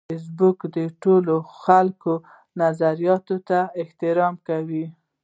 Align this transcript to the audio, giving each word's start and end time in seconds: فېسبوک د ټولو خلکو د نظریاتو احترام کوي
فېسبوک 0.09 0.59
د 0.75 0.77
ټولو 1.03 1.35
خلکو 1.63 2.13
د 2.21 2.23
نظریاتو 2.61 3.35
احترام 3.81 4.35
کوي 4.47 4.85